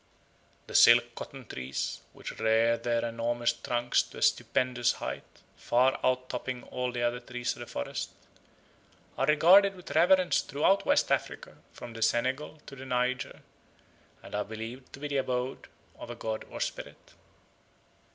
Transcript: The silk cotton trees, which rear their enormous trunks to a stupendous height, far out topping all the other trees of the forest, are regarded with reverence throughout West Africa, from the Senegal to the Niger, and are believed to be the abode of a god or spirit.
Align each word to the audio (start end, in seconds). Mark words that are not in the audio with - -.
The 0.65 0.73
silk 0.73 1.13
cotton 1.13 1.45
trees, 1.45 2.01
which 2.13 2.39
rear 2.39 2.75
their 2.75 3.05
enormous 3.05 3.53
trunks 3.53 4.01
to 4.01 4.17
a 4.17 4.21
stupendous 4.23 4.93
height, 4.93 5.43
far 5.55 5.99
out 6.03 6.27
topping 6.27 6.63
all 6.63 6.91
the 6.91 7.03
other 7.03 7.19
trees 7.19 7.53
of 7.53 7.59
the 7.59 7.67
forest, 7.67 8.09
are 9.15 9.27
regarded 9.27 9.75
with 9.75 9.91
reverence 9.93 10.41
throughout 10.41 10.87
West 10.87 11.11
Africa, 11.11 11.57
from 11.71 11.93
the 11.93 12.01
Senegal 12.01 12.57
to 12.65 12.75
the 12.75 12.83
Niger, 12.87 13.41
and 14.23 14.33
are 14.33 14.43
believed 14.43 14.91
to 14.93 14.99
be 14.99 15.07
the 15.09 15.17
abode 15.17 15.67
of 15.99 16.09
a 16.09 16.15
god 16.15 16.45
or 16.49 16.59
spirit. 16.61 17.13